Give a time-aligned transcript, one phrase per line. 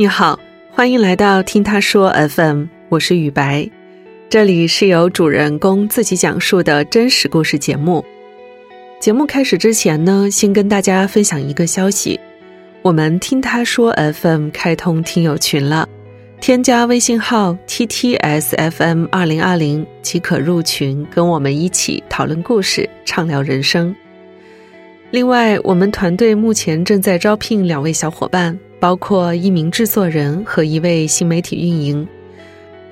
[0.00, 3.68] 你好，欢迎来到听他说 FM，我是雨白，
[4.30, 8.02] 这里是由主人公自己讲述的真实故事节目。
[8.98, 12.18] 节目开始之前呢，先跟大家分享一个消息，
[12.80, 15.86] 我们听他说 FM 开通听友群了，
[16.40, 23.94] 添加微信号 ttsfm 二零二零即可入群，跟我们一起讨论故事，畅聊人生。
[25.10, 28.58] 另外，我们团队目前正在招聘两位小伙伴。
[28.80, 32.08] 包括一名制作人和一位新媒体运营。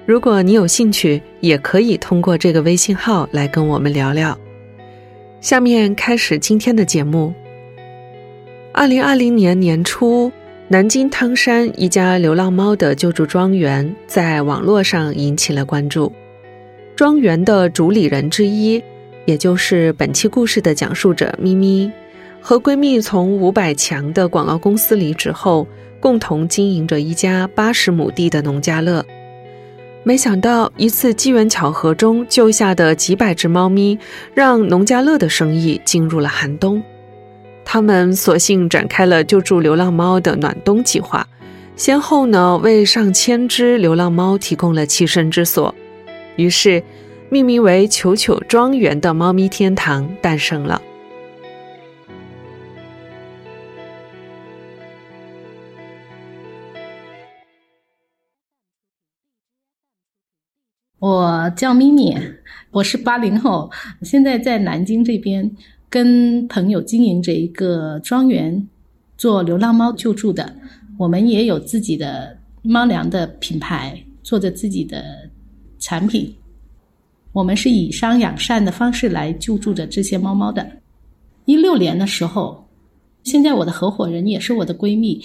[0.06, 4.38] 如果你有兴趣，也可以通过这个微信号来跟我们聊聊。
[5.40, 7.32] 下面开始今天的节目。
[8.72, 10.30] 二零二零年年初，
[10.68, 16.12] 南京汤山一家流浪猫的救助庄园在网络上引起了关注。
[16.94, 18.82] 庄园的主理人之一，
[19.24, 21.90] 也就是本期故事的讲述者咪咪。
[22.40, 25.66] 和闺蜜从五百强的广告公司离职后，
[26.00, 29.04] 共同经营着一家八十亩地的农家乐。
[30.04, 33.98] 没想到一次机缘巧合中救下的几百只猫咪，
[34.32, 36.82] 让农家乐的生意进入了寒冬。
[37.64, 41.26] 他们索性展开了救助流浪猫的暖冬计划，
[41.76, 45.74] 先后呢为上千只流浪猫提供了栖身之所。
[46.36, 46.82] 于是，
[47.28, 50.80] 命名为“球球庄园”的猫咪天堂诞生了。
[60.98, 62.18] 我叫咪咪，
[62.72, 63.70] 我是八零后，
[64.02, 65.48] 现在在南京这边
[65.88, 68.68] 跟朋友经营着一个庄园，
[69.16, 70.52] 做流浪猫救助的。
[70.96, 75.30] 我们也有自己的猫粮的品牌，做着自己的
[75.78, 76.34] 产品。
[77.30, 80.68] 我们是以商养善的方式来救助着这些猫猫的。
[81.44, 82.66] 一六年的时候，
[83.22, 85.22] 现在我的合伙人也是我的闺蜜，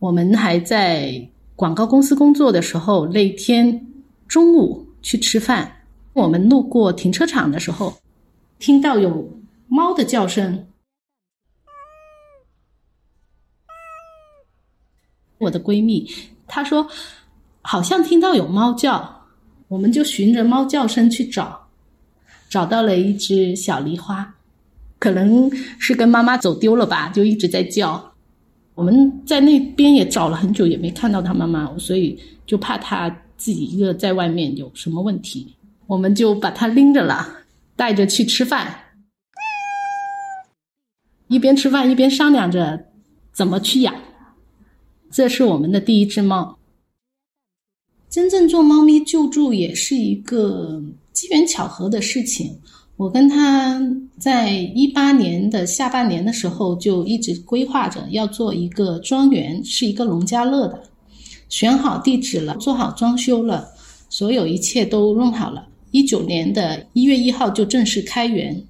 [0.00, 3.86] 我们还在广告公司工作的时候，那天
[4.26, 4.84] 中午。
[5.02, 5.82] 去吃饭，
[6.12, 7.98] 我们路过停车场的时候，
[8.58, 9.28] 听到有
[9.66, 10.68] 猫的叫声。
[15.38, 16.08] 我的闺蜜
[16.46, 16.86] 她说，
[17.62, 19.26] 好像听到有猫叫，
[19.66, 21.68] 我们就循着猫叫声去找，
[22.48, 24.34] 找到了一只小狸花，
[25.00, 28.12] 可能是跟妈妈走丢了吧，就一直在叫。
[28.74, 33.14] 我们在那边也找了很久，也没看到它妈妈，所以就怕它。
[33.42, 35.56] 自己一个在外面有什么问题，
[35.88, 37.26] 我们就把它拎着了，
[37.74, 38.72] 带着去吃饭。
[41.26, 42.86] 一边吃饭一边商量着
[43.32, 43.92] 怎么去养。
[45.10, 46.56] 这是我们的第一只猫。
[48.08, 50.80] 真正做猫咪救助也是一个
[51.12, 52.56] 机缘巧合的事情。
[52.96, 53.82] 我跟他
[54.20, 60.91] 在一八年的下半年的时候就一直规划着要做一个庄园，是一个农家乐的。
[61.52, 63.68] 选好地址了，做好装修了，
[64.08, 65.68] 所有一切都弄好了。
[65.90, 68.64] 一九年的一月一号就正式开园。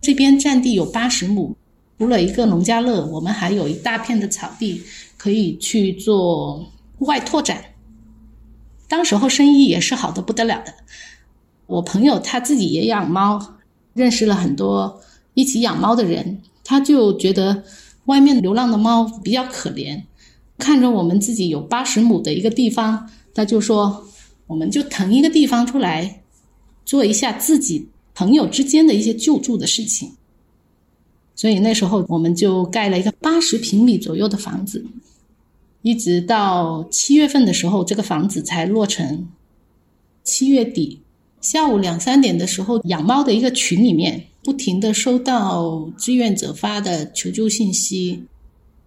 [0.00, 1.56] 这边占地有八十亩，
[1.98, 4.82] 除了一个农家乐，我们还有一大片的草地
[5.16, 7.62] 可以去做户外拓展。
[8.88, 10.74] 当时候生意也是好的不得了的。
[11.68, 13.54] 我朋友他自己也养猫，
[13.94, 15.00] 认识了很多
[15.34, 17.62] 一起养猫的人，他就觉得
[18.06, 20.02] 外面流浪的猫比较可怜。
[20.60, 24.06] 看着我们自己有八十亩的一个地方，他就说
[24.46, 26.22] ：“我们就腾一个地方出来，
[26.84, 30.12] 做一下自己朋友之间的一些救助的事情。”
[31.34, 34.84] 所以那时候我们就盖了一个八十平米左右的房子，
[35.80, 39.26] 一直到七月份的时候，这个房子才落成。
[40.22, 41.00] 七月底
[41.40, 48.22] 下午两三点的时候，养猫的一个群里面不停的收到志愿者发的求救信息。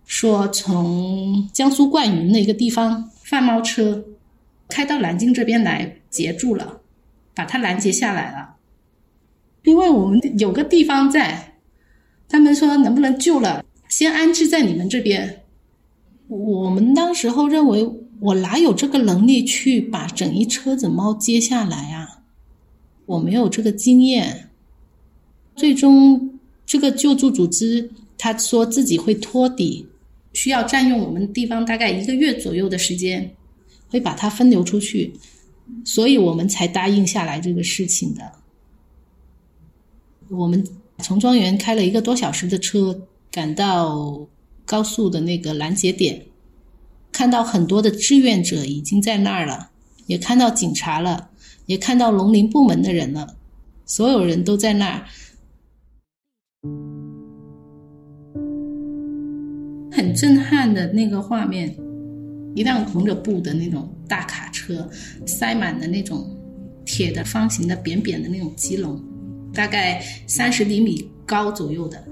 [0.06, 4.04] 说从江苏灌云的一个地方贩猫车
[4.68, 6.82] 开到南京这边来截住了，
[7.34, 8.56] 把它拦截下来了。
[9.64, 11.56] 因为我们有个地方在，
[12.28, 15.44] 他们说能不能救了，先安置在你们这边。
[16.28, 17.90] 我们当时候认为，
[18.20, 22.24] 我哪有这个能力去把整一车子猫接下来啊？
[23.06, 24.50] 我没有这个经验。
[25.56, 29.88] 最终，这个救助组织他说自己会托底。
[30.34, 33.34] 需要占用我们地方大概一个月左右的时间，
[33.90, 35.14] 会把它分流出去，
[35.86, 38.32] 所以我们才答应下来这个事情的。
[40.30, 40.68] 我们
[41.00, 44.28] 从庄园开了一个多小时的车，赶到
[44.66, 46.26] 高速的那个拦截点，
[47.12, 49.70] 看到很多的志愿者已经在那儿了，
[50.08, 51.30] 也看到警察了，
[51.68, 53.36] 也看到农林部门的人了，
[53.86, 55.06] 所有人都在那儿。
[59.94, 61.74] 很震撼的那个画面，
[62.56, 64.90] 一辆蒙着布的那种大卡车，
[65.28, 66.36] 塞满了那种
[66.84, 69.00] 铁的方形的扁扁的那种鸡笼，
[69.54, 72.04] 大概三十厘米高左右的，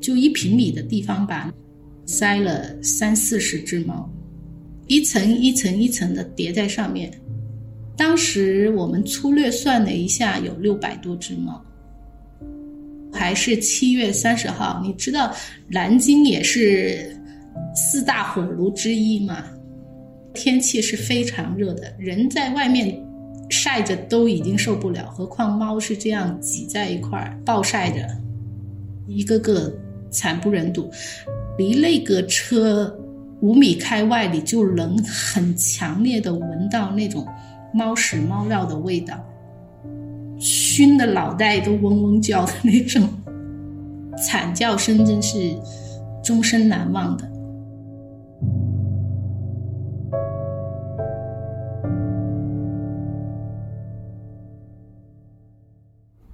[0.00, 1.52] 就一平米的地方吧，
[2.06, 4.10] 塞了三四十只猫，
[4.86, 7.12] 一层一层一层的叠在上面。
[7.98, 11.62] 当时我们粗略算了一下，有六百多只猫。
[13.16, 15.34] 还是七月三十号，你知道
[15.68, 17.16] 南京也是
[17.74, 19.42] 四大火炉之一嘛？
[20.34, 22.96] 天气是非常热的，人在外面
[23.50, 28.06] 晒着都已经受不了，何况猫是这样挤在一块儿暴晒着，
[29.08, 29.72] 一个个
[30.10, 30.90] 惨不忍睹。
[31.58, 32.94] 离那个车
[33.40, 37.26] 五米开外，你就能很强烈的闻到那种。
[37.74, 39.22] 猫屎猫尿的味道，
[40.76, 43.08] 熏的脑袋都嗡嗡叫的那种
[44.22, 45.56] 惨叫声，真是
[46.22, 47.26] 终身难忘的。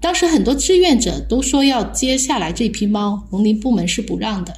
[0.00, 4.52] 当时很多志愿者都说要接下来这批猫，农林部门是不让的。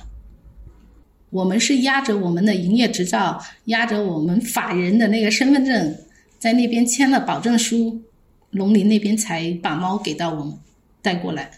[1.28, 5.94] 我们是压着我们的营业执照，压着我们法人的那个身份证。
[6.38, 8.00] 在那边签了保证书，
[8.54, 10.56] 龙林那边才把猫给到我们
[11.02, 11.50] 带过来，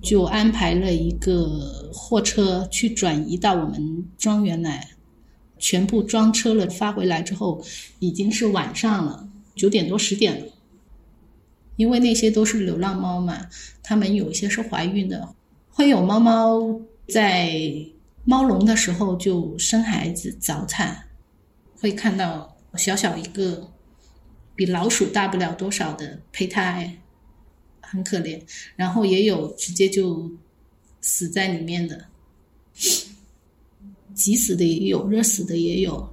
[0.00, 4.90] 就安排了一个货车去转移到我们庄园来，
[5.58, 7.60] 全部装车了发回来之后，
[7.98, 10.52] 已经是晚上了，九点多十点了。
[11.74, 13.48] 因为那些都是流浪猫嘛，
[13.82, 15.34] 它们有一些是怀孕的，
[15.68, 17.52] 会有猫猫在
[18.24, 21.08] 猫笼的时候就生孩子早产，
[21.80, 23.72] 会看到小小一个。
[24.56, 26.96] 比老鼠大不了多少的胚胎，
[27.82, 28.40] 很可怜。
[28.74, 30.30] 然后也有直接就
[31.02, 32.06] 死在里面的，
[34.14, 36.08] 急死的也有，热死的也有，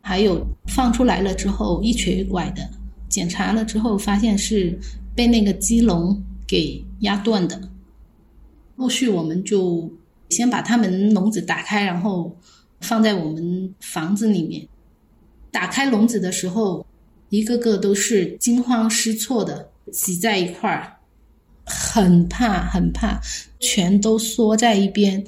[0.00, 2.68] 还有放出来了之后一瘸一拐的，
[3.08, 4.76] 检查了之后发现是
[5.14, 7.70] 被那个鸡笼给压断的。
[8.76, 9.88] 后续我们就
[10.30, 12.36] 先把它们笼子打开，然后
[12.80, 14.66] 放在我们房子里面。
[15.52, 16.84] 打开笼子的时候。
[17.30, 20.96] 一个个都是惊慌失措的挤在一块儿，
[21.64, 23.20] 很怕很怕，
[23.60, 25.22] 全都缩在一边，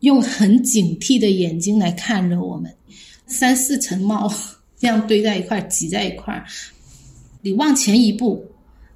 [0.00, 2.72] 用很警惕的眼睛来看着我们。
[3.26, 4.32] 三四层猫
[4.78, 6.44] 这样堆在一块儿，挤在一块儿，
[7.40, 8.44] 你往前一步，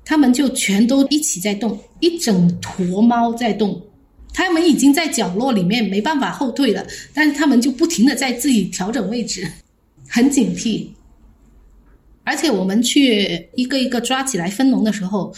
[0.04, 3.82] 它们就全都一起在动，一整坨猫在动。
[4.32, 9.50] 它们已经在角落里面没办法后退了，但是它们就不停的在自己调整位置，
[10.06, 10.86] 很警惕。
[12.26, 15.32] 而且我们去一个一个抓起来分笼的时候，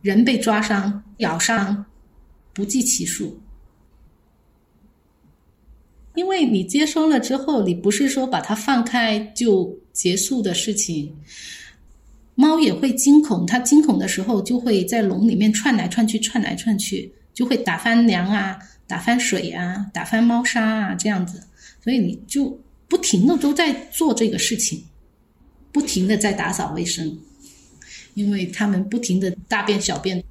[0.00, 1.84] 人被抓伤、咬伤
[2.54, 3.36] 不计其数。
[6.14, 11.12] 因为你接收了之后，你不是说把它放开就结束的事情，
[12.36, 18.56] 猫也会惊恐，它惊恐的时候就会在笼里面窜来窜去、窜来窜去，就会打翻粮啊、
[18.86, 21.42] 打翻水啊、打翻猫砂啊这样子，
[21.82, 22.56] 所以你就
[22.86, 24.84] 不停的都在做这个事情。
[25.72, 27.18] 不停的在打扫卫生，
[28.14, 30.22] 因为他们不停的大便小便。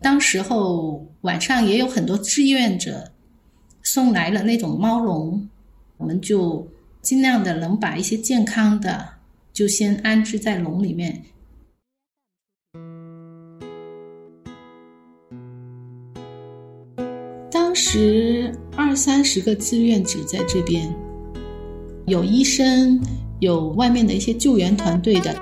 [0.00, 3.12] 当时候晚上也有很多志愿者
[3.82, 5.48] 送来了那种猫笼，
[5.96, 6.66] 我们就
[7.02, 9.08] 尽量的能把一些健康的
[9.52, 11.22] 就先安置在笼里面。
[17.50, 20.94] 当时二三十个志愿者在这边，
[22.06, 23.00] 有医生。
[23.40, 25.34] 有外面的一些救援团队的，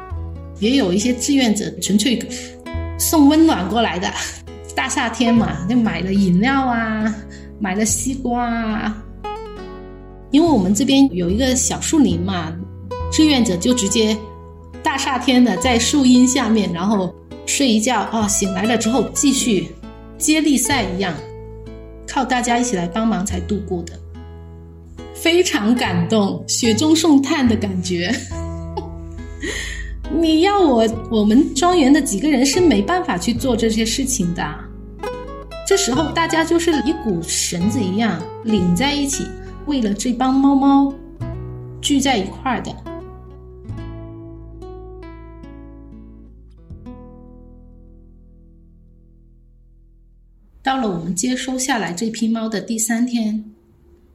[0.61, 2.19] 也有一些志愿者纯粹
[2.99, 4.11] 送温暖过来的。
[4.75, 7.15] 大夏天嘛，就买了饮料啊，
[7.61, 9.03] 买了西瓜啊。
[10.31, 12.53] 因为我们这边有一个小树林嘛，
[13.13, 14.17] 志愿者就直接
[14.83, 17.15] 大夏天的在树荫下面，然后
[17.47, 19.69] 睡一觉啊，醒来了之后继续
[20.19, 21.15] 接力赛一样，
[22.09, 23.93] 靠大家一起来帮忙才度过的。
[25.15, 28.15] 非常感动，雪中送炭的感觉。
[30.13, 34.45] 你要我，我们庄园的几个人是没办法去做这些事情的。
[35.67, 39.25] 这时候大家就是一股绳子一样拧在一起，
[39.67, 40.93] 为了这帮猫猫
[41.81, 42.71] 聚在一块儿的。
[50.63, 53.54] 到了我们接收下来这批猫的第三天。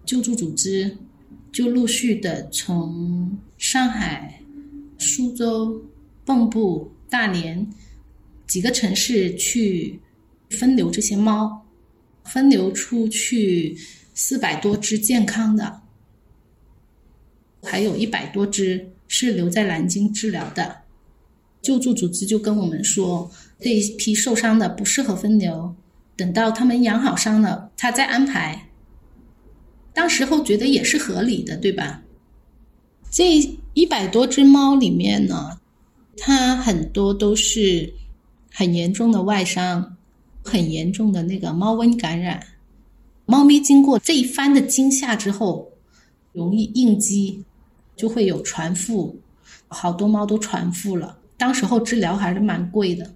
[0.09, 0.97] 救助组织
[1.51, 4.41] 就陆续的从上海、
[4.97, 5.83] 苏州、
[6.25, 7.69] 蚌埠、大连
[8.47, 9.99] 几个城市去
[10.49, 11.63] 分流这些猫，
[12.23, 13.77] 分流出去
[14.15, 15.81] 四百多只健康的。
[17.61, 20.77] 还有一百多只是留在南京治疗的。
[21.61, 25.75] 救助组织就跟我们说，这一批受伤的不适合分流，
[26.15, 28.68] 等到他们养好伤了，他再安排。
[29.93, 32.03] 当时候觉得也是合理的，对吧？
[33.11, 33.39] 这
[33.73, 35.59] 一百多只猫里面呢，
[36.17, 37.93] 它很多都是
[38.51, 39.97] 很严重的外伤，
[40.43, 42.45] 很严重的那个猫瘟感染。
[43.25, 45.71] 猫咪经过这一番的惊吓之后，
[46.33, 47.43] 容易应激，
[47.95, 49.19] 就会有传腹，
[49.67, 51.17] 好多猫都传腹了。
[51.37, 53.13] 当时候治疗还是蛮贵的，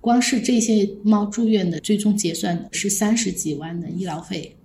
[0.00, 4.56] 光是这些猫住院的最终结算是三十几万的医疗费，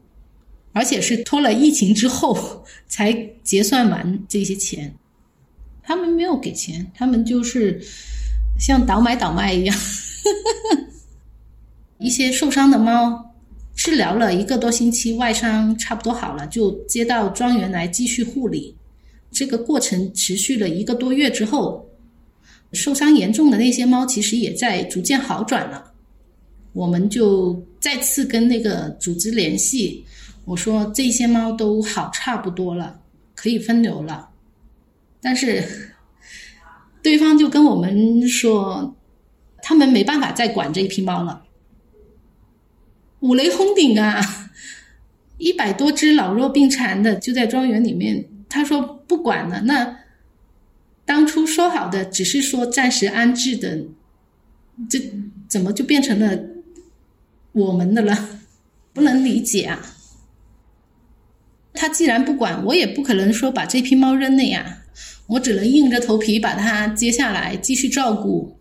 [0.74, 2.38] 而且是拖了疫情之后
[2.90, 3.14] 才
[3.44, 4.94] 结算完这些钱。
[5.82, 7.82] 他们没有给钱，他们就是
[8.60, 9.78] 像倒买倒卖一样，
[12.00, 13.34] 一些受伤的猫
[13.76, 18.76] 治疗了一个多星期，外伤差不多好了，就接到庄园来继续护理。
[19.32, 21.88] 这个过程持续了一个多月之后。
[22.72, 25.94] 受伤严重的那些猫，其实也在逐渐好转了。
[26.72, 30.04] 我们就再次跟那个组织联系，
[30.46, 33.02] 我说这些猫都好差不多了，
[33.36, 34.30] 可以分流了。
[35.22, 35.94] 但是
[37.02, 38.96] 对方就跟我们说，
[39.62, 41.46] 他们没办法再管这一批猫了。
[43.22, 44.22] 五雷轰顶啊！
[45.38, 50.00] 一百多只老弱病残的就在庄园里面，他说不管了，那。
[51.06, 53.88] 当初说好的只是说暂时安置的，
[54.90, 54.98] 这
[55.50, 56.40] 怎么就变成了
[57.52, 58.40] 我们的了？
[58.94, 59.82] 不能理解啊！
[61.74, 64.84] 他既然不管，我也不可能说把这批猫扔了呀，
[65.28, 68.56] 我只能硬着头皮把它接下来继续照顾。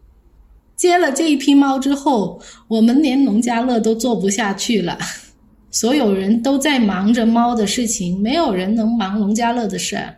[0.74, 4.98] 接了这一批猫之后，我们连农家乐都做不下去了，
[5.70, 10.16] 所有人都在忙着猫的事情，没有人能忙农家乐的事儿。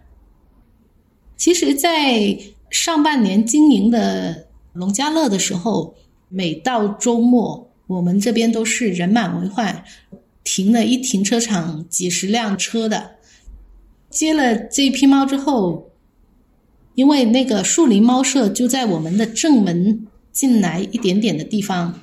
[1.37, 2.39] 其实，在
[2.71, 5.95] 上半年经营的农家乐的时候，
[6.29, 9.85] 每到周末，我们这边都是人满为患，
[10.45, 13.17] 停了一停车场几十辆车的。
[14.11, 15.91] 接了这批猫之后，
[16.95, 21.99] 因为那个树林猫舍就在我们的正门进来一点点的地方，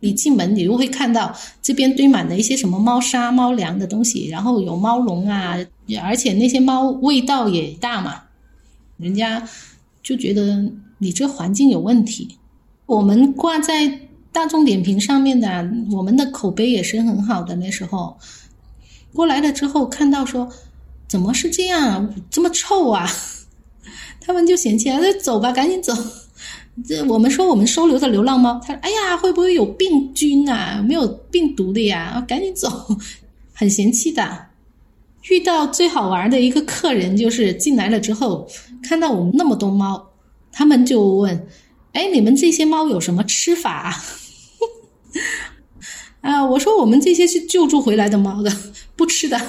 [0.00, 5.56] 你进门你就会看到这边堆满了一些什么猫砂、猫粮的东西，然后有猫笼啊。
[6.02, 8.24] 而且那些猫味道也大嘛，
[8.96, 9.48] 人家
[10.02, 12.38] 就觉得你这环境有问题。
[12.86, 14.05] 我们挂在
[14.36, 17.56] 大众点评上面的，我们的口碑也是很好的。
[17.56, 18.18] 那时候
[19.14, 20.46] 过来了之后，看到说
[21.08, 23.08] 怎么是这样，这么臭啊？
[24.20, 25.94] 他们就嫌弃啊，那走吧，赶紧走。
[26.86, 30.84] 这我们说我们收留的流浪猫，他说哎呀，会不会有病菌啊？
[30.86, 32.22] 没有病毒的呀？
[32.28, 32.68] 赶紧走，
[33.54, 34.48] 很嫌弃的。
[35.30, 38.46] 遇到最好玩的一个客人，就是进来了之后，
[38.82, 40.08] 看到我们那么多猫，
[40.52, 41.46] 他们就问
[41.94, 43.98] ：“哎，你们这些猫有什么吃法？”，
[46.22, 48.50] 啊我说我们这些是救助回来的猫的，
[48.96, 49.40] 不吃的。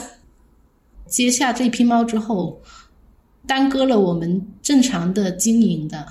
[1.07, 2.61] 接下这批猫之后，
[3.45, 6.05] 耽搁了我们正常的经营的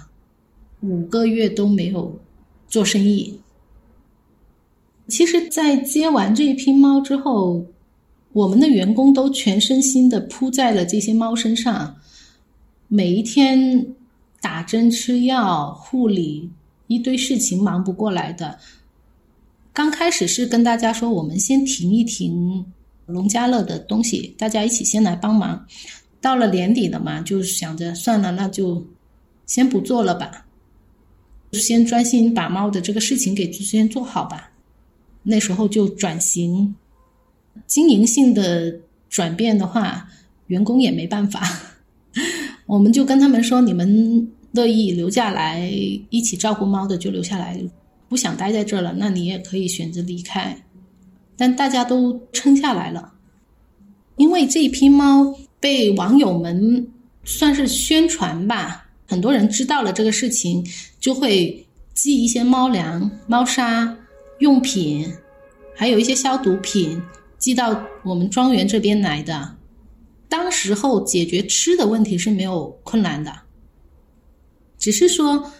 [0.80, 2.18] 五个月都没有
[2.66, 3.40] 做生意。
[5.08, 7.66] 其实，在接完这一批猫之后。
[8.32, 11.96] 我们的员工都全身心的扑在了这些猫身上，
[12.86, 13.94] 每一天
[14.42, 16.50] 打针、吃药、护理，
[16.86, 18.58] 一堆事情忙不过来的。
[19.76, 22.64] 刚开始是跟大家说，我们先停一停
[23.04, 25.66] 农家乐的东西，大家一起先来帮忙。
[26.18, 28.86] 到了年底了嘛，就想着算了，那就
[29.44, 30.46] 先不做了吧，
[31.52, 34.50] 先专心把猫的这个事情给先做好吧。
[35.22, 36.74] 那时候就转型。
[37.66, 38.80] 经营性的
[39.10, 40.08] 转变的话，
[40.46, 41.46] 员工也没办法。
[42.64, 45.70] 我们就跟他们说：“你们乐意留下来
[46.08, 47.62] 一起照顾猫的就留下来，
[48.08, 50.62] 不想待在这了，那你也可以选择离开。”
[51.36, 53.12] 但大家都撑下来了，
[54.16, 56.88] 因为这批猫被网友们
[57.24, 60.66] 算是宣传吧，很多人知道了这个事情，
[60.98, 63.98] 就会寄一些猫粮、猫砂、
[64.38, 65.12] 用品，
[65.74, 67.02] 还有一些消毒品。
[67.38, 69.56] 寄到我们庄园这边来的，
[70.26, 73.30] 当时候解决吃的问题是没有困难的，
[74.78, 75.52] 只是说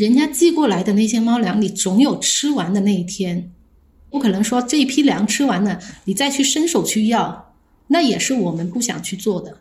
[0.00, 3.52] 人家寄过来的那些猫粮，你总有吃完的那一天，
[4.08, 7.52] 不可能说这一批粮吃完了，你再去伸手去要，
[7.88, 9.58] 那也是我们不想去做的。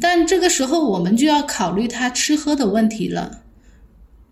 [0.00, 3.42] 但这个时候我们就要考虑它吃喝的问题了，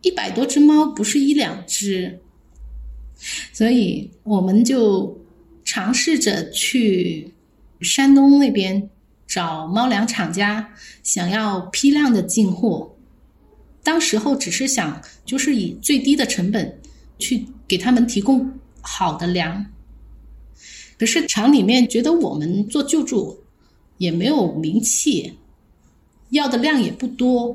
[0.03, 2.21] 一百多只猫不是一两只，
[3.53, 5.19] 所以我们就。
[5.67, 7.33] 尝试着去
[7.81, 8.91] 山东那边
[9.27, 12.94] 找猫粮厂家，想要批量的进货。
[13.85, 16.81] 当时候只是想，就是以最低的成本
[17.21, 18.51] 去给他们提供
[18.81, 19.65] 好的粮。
[20.99, 23.39] 可是厂里面觉得我们做救助
[23.99, 25.33] 也没有名气，
[26.31, 27.55] 要的量也不多，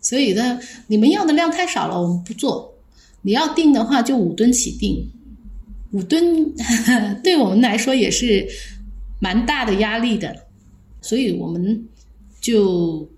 [0.00, 2.72] 所以呢，你们要的量太少了，我们不做。
[3.22, 5.04] 你要订的话，就五吨起订。
[5.92, 6.54] 五吨
[7.24, 8.46] 对我们来说也是
[9.18, 10.46] 蛮大的压力的，
[11.00, 11.88] 所以我们
[12.40, 13.08] 就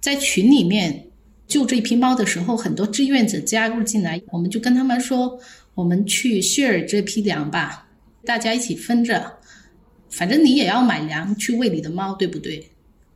[0.00, 1.07] 在群里面
[1.48, 5.40] 救这批猫的时候，很多志愿者加入进来，我们就跟他们说，
[5.74, 7.88] 我们去 share 这批粮吧，
[8.24, 9.38] 大家一起分着，
[10.10, 12.70] 反正你也要买粮去喂你的猫，对不对？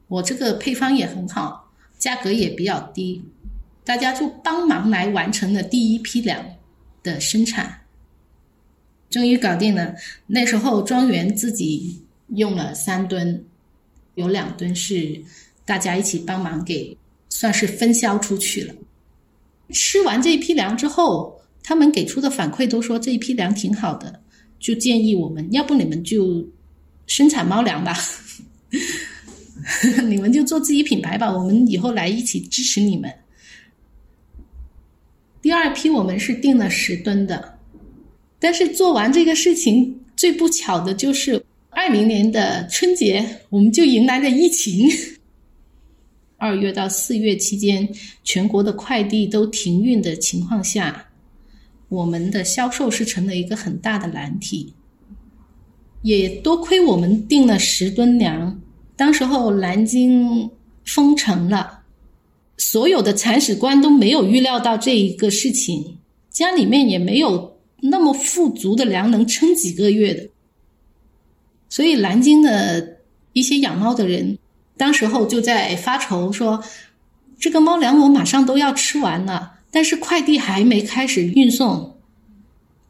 [0.09, 3.23] 我这个配方也很好，价格也比较低，
[3.85, 6.45] 大家就帮忙来完成了第一批粮
[7.03, 7.81] 的生产。
[9.11, 9.95] 终于搞定了。
[10.27, 13.45] 那时候庄园自己用了三吨，
[14.15, 15.23] 有两吨是
[15.67, 16.97] 大家一起帮忙给，
[17.33, 18.75] 算是分销出去了。
[19.71, 24.21] 吃完这一批粮之后，他们给出的反馈都说这一批粮挺好的，
[24.61, 26.47] 就建议我们要不你们就
[27.07, 27.97] 生产猫粮吧，
[30.07, 33.11] 你们就做自己品牌吧，我们以后来一起支持你们。
[35.41, 37.59] 第二批我们是订了十吨的。
[38.39, 44.91] 但是做完这个事情，最不巧的就是二零年的春节，我们就迎来了疫情。
[46.43, 47.89] 二月到四月期间，
[48.25, 51.07] 全国的快递都停运的情况下，
[51.89, 54.75] 我们的销售是成了一个很大的难题。
[56.03, 58.61] 也多亏我们订了十吨粮，
[58.97, 60.51] 当时候南京
[60.85, 61.85] 封城了，
[62.57, 65.97] 所有的铲屎官都没有预料到这一个事情，
[66.29, 67.57] 家里面也没有。
[67.85, 70.29] 那么富足的粮能撑几个月的，
[71.69, 72.99] 所以南京的
[73.33, 74.39] 一些养猫的人，
[74.77, 76.63] 当时候就在发愁说
[77.39, 81.97] ：“这个猫粮我马上都要吃完了，但是快递还没开始运送，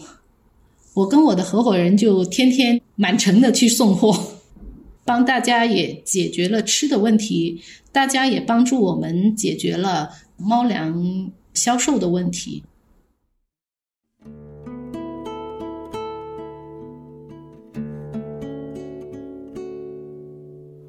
[0.93, 4.37] 我跟我的合伙人就天天满城的去送货，
[5.05, 11.31] 帮大家也解决了吃的问题，大家也帮助我们解决了猫粮。
[11.53, 12.63] 销售的问题，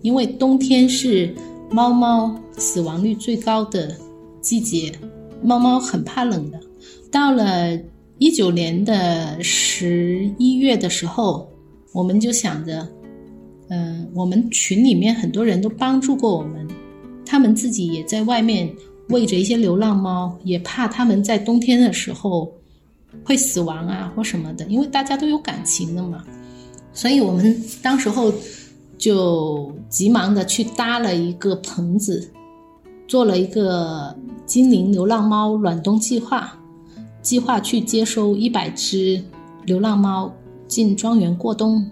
[0.03, 1.35] 因为冬天是
[1.71, 3.97] 猫猫死亡率最高的
[4.41, 4.93] 季节，
[5.43, 6.61] 猫猫很怕冷的。
[7.11, 7.79] 到了
[8.19, 11.49] 一九年的十一月的时候，
[11.93, 12.87] 我们就想着，
[13.69, 16.69] 嗯，我们群里面很多人都帮助过我们，
[17.25, 18.71] 他们自己也在外面。
[19.09, 22.51] 喂着一些流浪猫，也怕它们在冬天的时候
[23.25, 26.25] 会死亡啊，或什么的，因为大家都有感情的嘛。
[26.95, 28.33] 所以我们当时候
[29.03, 32.31] 就急忙的去搭了一个棚子，
[33.09, 36.57] 做了一个精灵流浪猫暖冬计划，
[37.21, 39.21] 计划去接收一百只
[39.65, 40.33] 流浪猫
[40.69, 41.85] 进庄园过冬。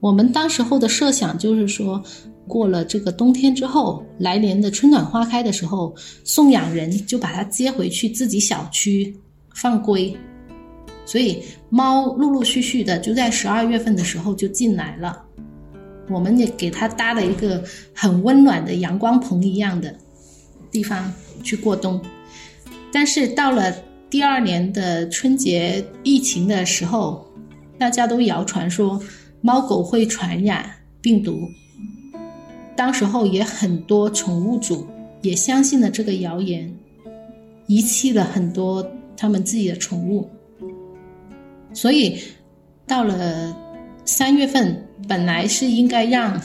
[0.00, 2.02] 我们当时候的设想就是说。
[2.48, 9.16] 过了这个冬天之后，来年的春暖花开的时候，送养人就把它接回去自己小区
[9.54, 10.16] 放归。
[11.06, 15.24] 所以猫陆陆续续的就在十二月份的时候就进来了。
[16.10, 17.62] 我们也给它搭了一个
[17.94, 19.94] 很温暖的阳光棚一样的
[20.70, 22.00] 地方去过冬。
[22.92, 23.72] 但是到了
[24.10, 27.24] 第二年的春节疫情的时候，
[27.78, 29.00] 大家都谣传说
[29.40, 30.68] 猫狗会传染
[31.00, 31.48] 病毒。
[32.76, 34.86] 当时候也很多宠物主
[35.22, 36.74] 也相信了这个谣言，
[37.66, 38.84] 遗弃了很多
[39.16, 40.28] 他们自己的宠物。
[41.72, 42.18] 所以
[42.86, 43.56] 到了
[44.04, 46.40] 三月份，本来是应该让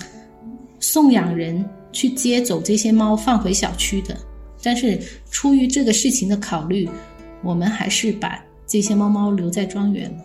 [0.80, 4.16] 送养人去接走这些猫放回小区的，
[4.62, 6.90] 但是出于这个事情的考虑，
[7.44, 10.18] 我们还是把这些猫猫留在庄园了，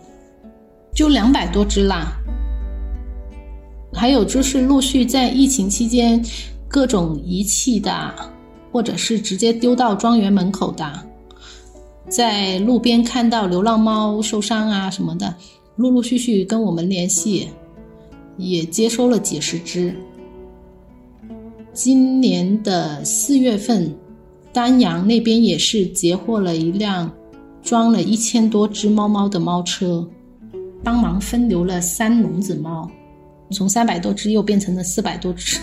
[0.94, 2.12] 就两百多只啦。
[3.92, 6.24] 还有就是陆续在疫情期间，
[6.68, 8.14] 各种遗弃的，
[8.70, 10.90] 或者是直接丢到庄园门口的，
[12.08, 15.34] 在路边看到流浪猫受伤啊什么的，
[15.76, 17.48] 陆陆续续跟我们联系，
[18.40, 19.94] 也接收了几十只。
[21.72, 23.94] 今年的四月份，
[24.52, 27.10] 丹阳那边也是截获了一辆
[27.62, 30.06] 装了一千多只猫猫的猫车，
[30.82, 32.90] 帮忙分流了三笼子猫。
[33.52, 35.58] 从三百多只又变成了四百多只，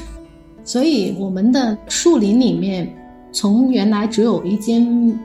[0.63, 2.93] 所以我们的树林里面，
[3.31, 5.17] 从原来只有一间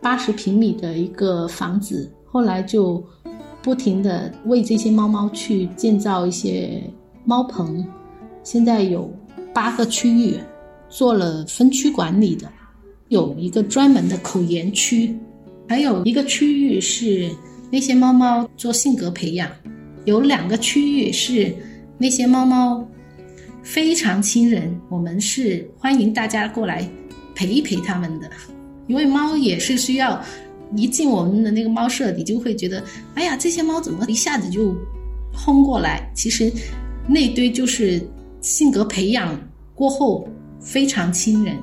[0.00, 3.00] 八十平米的一个房子，后来就
[3.62, 6.82] 不停的为这些猫猫去建造一些
[7.24, 7.84] 猫棚。
[8.42, 9.12] 现在有
[9.52, 10.36] 八个区域
[10.88, 12.50] 做了分区管理的，
[13.08, 15.14] 有一个专门的口研区，
[15.68, 17.30] 还有一个区域是
[17.70, 19.50] 那些猫猫做性格培养，
[20.04, 21.54] 有两个区域是
[21.98, 22.86] 那些猫猫
[23.62, 26.88] 非常亲人，我们是欢迎大家过来
[27.34, 28.30] 陪一陪他们的，
[28.86, 30.22] 因为猫也是需要。
[30.76, 34.74] 一进我们的那个猫舍，你就会觉得，哎呀，这些猫怎么一下子就
[35.32, 36.10] 轰过来？
[36.14, 36.52] 其实
[37.06, 38.00] 那堆就是
[38.40, 39.40] 性格培养
[39.74, 40.28] 过后
[40.60, 41.56] 非常亲人，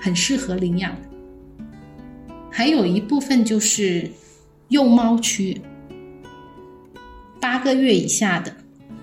[0.00, 0.96] 很适合领养。
[2.50, 4.08] 还有一部分就是
[4.68, 5.60] 幼猫区，
[7.40, 8.54] 八个月以下的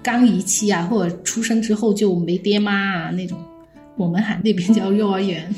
[0.01, 3.37] 刚遗期啊，或者出生之后就没爹妈啊那种，
[3.97, 5.53] 我们喊那边叫幼儿园。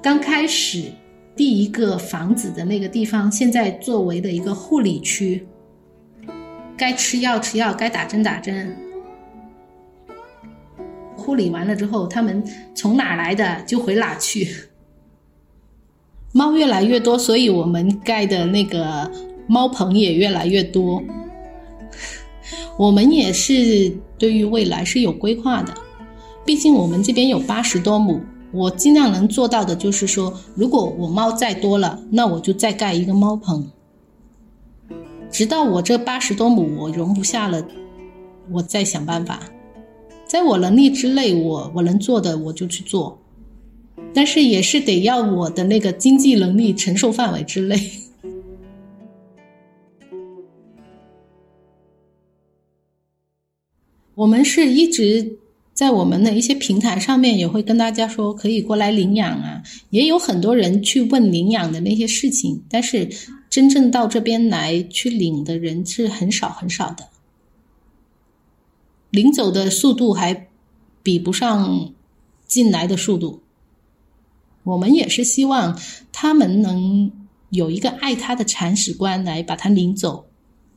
[0.00, 0.84] 刚开始。
[1.34, 5.46] 第一个房子的那个地方，现在作为的一个护理区，
[6.76, 8.76] 该吃药吃药，该打针打针。
[11.16, 14.48] 护理完了之后，他们从哪来的就回哪去。
[16.32, 19.10] 猫越来越多，所以我们盖的那个
[19.46, 21.02] 猫棚也越来越多。
[22.78, 25.72] 我们也是对于未来是有规划的，
[26.44, 28.20] 毕竟我们这边有八十多亩。
[28.52, 33.70] 我尽量能做到的就是说，如果我猫再多了，那我就再盖一个猫棚，
[35.30, 37.66] 直到我这八十多亩我容不下了，
[38.50, 39.40] 我再想办法，
[40.26, 43.18] 在我能力之内，我我能做的我就去做，
[44.12, 47.76] 但是也是得要我的那个经济能力承受范围之内。
[54.14, 55.38] 我们是一直。
[55.74, 63.08] 在我们的一些平台上面，也会跟大家说可以过来领养啊，也有很多人去问领养的那些事情，但是
[63.48, 67.08] 真正到这边来去领的人是很少很少的，
[69.10, 70.48] 领走的速度还
[71.02, 71.92] 比不上
[72.46, 73.40] 进来的速度。
[74.64, 75.80] 我们也是希望
[76.12, 77.10] 他们能
[77.50, 80.26] 有一个爱他的铲屎官来把他领走，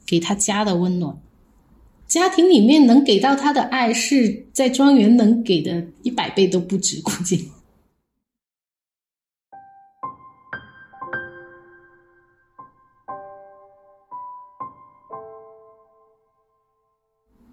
[0.06, 1.16] 给他家的温暖。
[2.16, 7.52] 家庭里面能给到他的爱，是在庄园能给的一百倍都不止，估计。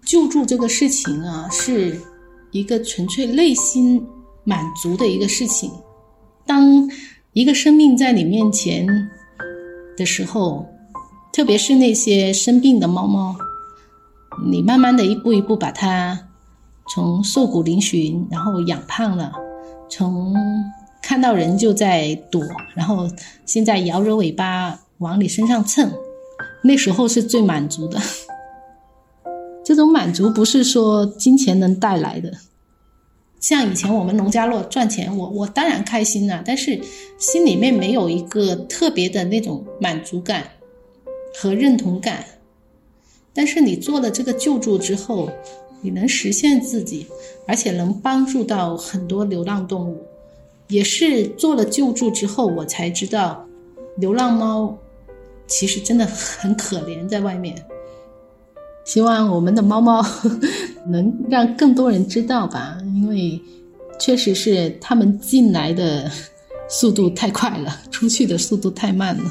[0.05, 1.99] 救助这个事情啊，是
[2.51, 4.01] 一个纯粹内心
[4.45, 5.69] 满足的一个事情。
[6.45, 6.89] 当
[7.33, 8.87] 一个生命在你面前
[9.97, 10.65] 的时候，
[11.33, 13.35] 特别是那些生病的猫猫。
[14.45, 16.29] 你慢慢的一步一步把它
[16.93, 19.31] 从瘦骨嶙峋，然后养胖了，
[19.89, 20.35] 从
[21.01, 22.41] 看到人就在躲，
[22.75, 23.07] 然后
[23.45, 25.91] 现在摇着尾巴往你身上蹭，
[26.63, 27.99] 那时候是最满足的。
[29.63, 32.33] 这种满足不是说金钱能带来的，
[33.39, 36.81] 像以前我们农家乐赚钱，我我当然开心了，但是
[37.17, 40.43] 心里面没有一个特别的那种满足感
[41.39, 42.25] 和认同感。
[43.33, 45.29] 但是你做了这个救助之后，
[45.81, 47.07] 你能实现自己，
[47.47, 50.01] 而且能帮助到很多流浪动物。
[50.67, 53.45] 也是做了救助之后，我才知道，
[53.97, 54.77] 流浪猫
[55.47, 57.55] 其实真的很可怜，在外面。
[58.85, 60.05] 希望我们的猫猫
[60.87, 63.41] 能让更多人知道吧，因为
[63.99, 66.09] 确实是它们进来的
[66.69, 69.23] 速度太快了，出去的速度太慢了。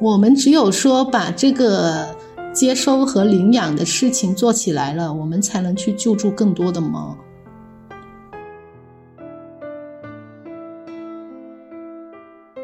[0.00, 2.19] 我们只有说把这个。
[2.52, 7.16] 接收和领养的事情做起来了，我们才能去救助更多的猫。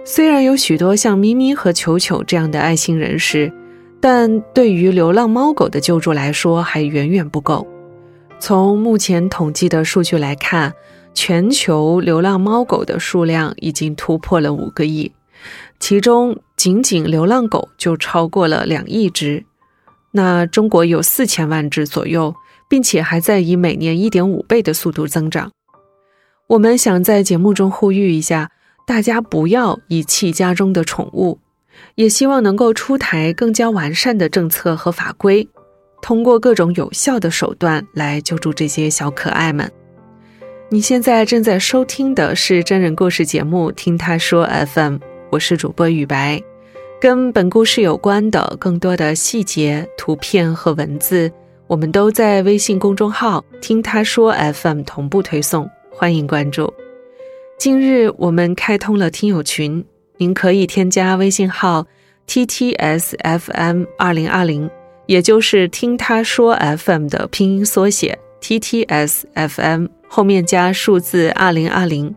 [0.05, 3.53] 虽然有许多像咪咪和球球这样的爱心人士，
[4.01, 7.67] 但对于流浪猫狗的救助来说还远远不够。
[8.39, 10.73] 从目前统计的数据来看，
[11.15, 15.11] 全球流浪猫狗的数量已经突破了五个亿，
[15.81, 19.45] 其中仅仅流浪狗就超过了两亿只。
[20.17, 22.35] 那中国有四千万只左右，
[22.71, 25.53] 并且还在以每年一点五倍的速度增长。
[26.47, 28.51] 我们想在节目中呼吁一下，
[28.87, 31.39] 大家不要遗弃家中的宠物，
[31.97, 35.47] 也希望能够出台更加完善的政策和法规，
[36.01, 39.71] 通过各种有效的手段来救助这些小可爱们。
[40.71, 44.95] 你现在正在收听的是真人故事节目《听他说 FM》，
[45.31, 46.56] 我是主播雨白。
[46.99, 51.31] 跟本故事有关的更多的细节、图片和文字，
[51.67, 56.73] 我们都在微信公众号“听他说 FM” 同步推送，欢迎关注。
[57.59, 59.85] 近日我们开通了听友群，
[60.17, 61.87] 您可以添加微信号
[62.27, 64.71] TTSFM 二零二零，
[65.05, 72.15] 也就是听他说 FM 的拼音缩写 TTSFM 后面加数字二零二零，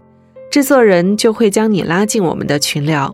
[0.49, 3.13] 制作人就会将你拉进我们的群聊。